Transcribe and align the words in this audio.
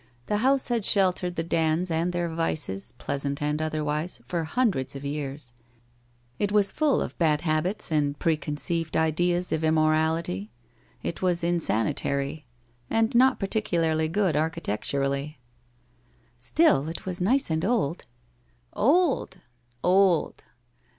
The 0.25 0.37
house 0.37 0.69
had 0.69 0.83
sheltered 0.83 1.35
the 1.35 1.43
Dands 1.43 1.91
and 1.91 2.11
their 2.11 2.27
vices, 2.27 2.95
pleas 2.97 3.23
ant 3.23 3.39
and 3.39 3.61
otherwise, 3.61 4.19
for 4.27 4.43
hundreds 4.45 4.95
of 4.95 5.05
years; 5.05 5.53
it 6.39 6.51
was 6.51 6.71
full 6.71 7.03
of 7.03 7.15
bad 7.19 7.41
habits 7.41 7.91
and 7.91 8.17
preconceived 8.17 8.97
ideas 8.97 9.51
of 9.51 9.63
immorality, 9.63 10.49
it 11.03 11.21
was 11.21 11.43
insan 11.43 11.93
itary, 11.93 12.45
and 12.89 13.13
not 13.13 13.39
particularly 13.39 14.07
good 14.07 14.35
architecturally.' 14.35 15.37
* 15.91 16.37
Still 16.49 16.89
it 16.89 17.05
was 17.05 17.21
nice 17.21 17.51
and 17.51 17.63
old.'' 17.63 18.07
Old! 18.73 19.37
Old 19.83 20.43